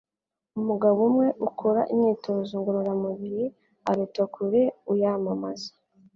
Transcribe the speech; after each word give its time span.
Umugabo 0.59 0.99
umwe 1.09 1.27
ukora 1.47 1.81
imyitozo 1.93 2.53
ngororamubiri 2.59 3.43
aruta 3.89 4.23
kure 4.33 4.61
uyamamaza.” 4.91 5.71